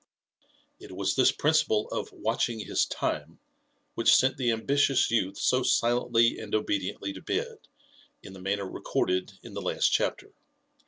[0.79, 3.37] It was this principle of watching his time"
[3.93, 7.67] which sent the am bitious youth so silently and obediently to bed,
[8.23, 10.33] in the manner recorded in the last chapter.